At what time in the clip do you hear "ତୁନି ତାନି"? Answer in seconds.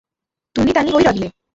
0.59-0.95